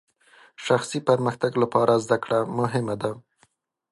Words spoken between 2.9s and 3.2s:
ده.